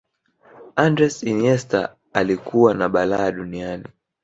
[0.75, 3.85] andres iniesta alikuwa na balaa duniani